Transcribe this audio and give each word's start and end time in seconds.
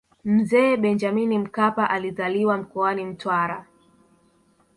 mzee 0.25 0.77
benjamini 0.77 1.39
mkapa 1.39 1.89
alizaliwa 1.89 2.57
mkoani 2.57 3.05
mtwara 3.05 3.65